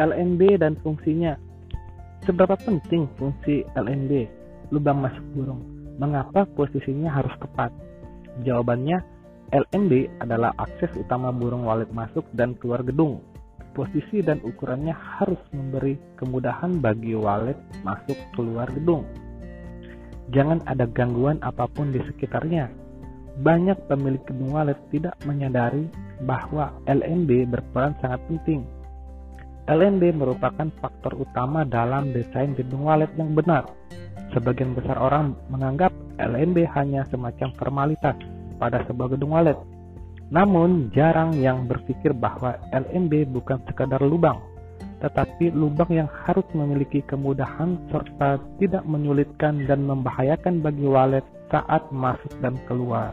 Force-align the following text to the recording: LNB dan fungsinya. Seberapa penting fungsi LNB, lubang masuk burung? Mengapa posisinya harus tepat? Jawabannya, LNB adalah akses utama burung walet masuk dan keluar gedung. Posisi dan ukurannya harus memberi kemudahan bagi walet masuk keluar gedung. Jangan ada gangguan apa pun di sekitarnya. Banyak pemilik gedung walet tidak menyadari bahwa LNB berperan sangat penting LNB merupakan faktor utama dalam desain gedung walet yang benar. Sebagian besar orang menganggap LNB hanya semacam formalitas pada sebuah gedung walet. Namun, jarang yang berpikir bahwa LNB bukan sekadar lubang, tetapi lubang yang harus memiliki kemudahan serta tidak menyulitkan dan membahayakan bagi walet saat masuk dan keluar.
LNB 0.00 0.56
dan 0.56 0.80
fungsinya. 0.80 1.36
Seberapa 2.24 2.56
penting 2.56 3.04
fungsi 3.20 3.68
LNB, 3.76 4.24
lubang 4.72 5.04
masuk 5.04 5.24
burung? 5.36 5.60
Mengapa 6.00 6.48
posisinya 6.56 7.12
harus 7.12 7.36
tepat? 7.36 7.68
Jawabannya, 8.40 9.04
LNB 9.52 10.24
adalah 10.24 10.56
akses 10.56 10.88
utama 10.96 11.28
burung 11.28 11.68
walet 11.68 11.92
masuk 11.92 12.24
dan 12.32 12.56
keluar 12.56 12.80
gedung. 12.80 13.20
Posisi 13.76 14.24
dan 14.24 14.40
ukurannya 14.40 14.96
harus 14.96 15.38
memberi 15.52 16.00
kemudahan 16.16 16.80
bagi 16.80 17.12
walet 17.12 17.60
masuk 17.84 18.16
keluar 18.32 18.72
gedung. 18.72 19.04
Jangan 20.32 20.64
ada 20.64 20.88
gangguan 20.88 21.36
apa 21.44 21.68
pun 21.68 21.92
di 21.92 22.00
sekitarnya. 22.00 22.72
Banyak 23.44 23.84
pemilik 23.84 24.22
gedung 24.24 24.56
walet 24.56 24.80
tidak 24.88 25.14
menyadari 25.28 25.92
bahwa 26.24 26.72
LNB 26.88 27.52
berperan 27.52 27.96
sangat 28.00 28.20
penting 28.28 28.79
LNB 29.68 30.16
merupakan 30.16 30.68
faktor 30.80 31.18
utama 31.20 31.68
dalam 31.68 32.14
desain 32.16 32.56
gedung 32.56 32.88
walet 32.88 33.10
yang 33.20 33.36
benar. 33.36 33.68
Sebagian 34.30 34.78
besar 34.78 34.96
orang 34.96 35.34
menganggap 35.50 35.90
LNB 36.16 36.64
hanya 36.78 37.02
semacam 37.10 37.50
formalitas 37.58 38.16
pada 38.56 38.84
sebuah 38.86 39.18
gedung 39.18 39.34
walet. 39.34 39.58
Namun, 40.30 40.94
jarang 40.94 41.34
yang 41.34 41.66
berpikir 41.66 42.14
bahwa 42.14 42.54
LNB 42.70 43.26
bukan 43.34 43.58
sekadar 43.66 43.98
lubang, 43.98 44.38
tetapi 45.02 45.50
lubang 45.50 45.90
yang 45.90 46.06
harus 46.06 46.46
memiliki 46.54 47.02
kemudahan 47.02 47.74
serta 47.90 48.38
tidak 48.62 48.86
menyulitkan 48.86 49.66
dan 49.66 49.82
membahayakan 49.82 50.62
bagi 50.62 50.86
walet 50.86 51.26
saat 51.50 51.82
masuk 51.90 52.30
dan 52.38 52.54
keluar. 52.70 53.10